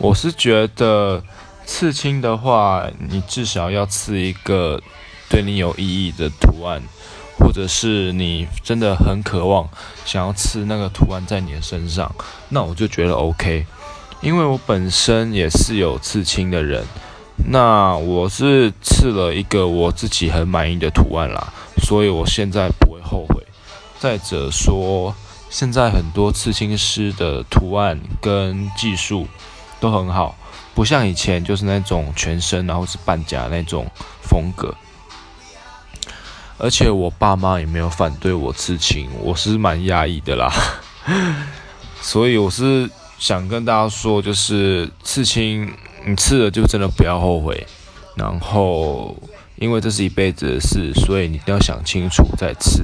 [0.00, 1.22] 我是觉得
[1.66, 4.82] 刺青的话，你至少要刺一个
[5.28, 6.82] 对你有意义的图案，
[7.38, 9.68] 或者是你真的很渴望
[10.06, 12.10] 想要刺那个图案在你的身上，
[12.48, 13.66] 那我就觉得 OK。
[14.22, 16.82] 因为我本身也是有刺青的人，
[17.50, 23.46] 那我是刺了一个我自己很满意的图案啦，所以我现在不会后悔。
[23.98, 25.14] 再者说，
[25.50, 29.26] 现在很多刺青师的图案跟技术
[29.80, 30.36] 都很好，
[30.74, 33.86] 不像以前就是那种全身然后是半甲那种
[34.22, 34.74] 风格。
[36.58, 40.52] 而且我爸妈也没有反对我刺青，我是蛮压抑的啦，
[42.00, 42.88] 所以我是。
[43.20, 45.70] 想跟大家说，就是刺青，
[46.06, 47.66] 你刺了就真的不要后悔。
[48.16, 49.14] 然后，
[49.56, 52.82] 因为这是一辈子的事，所以你一定要想清楚再刺。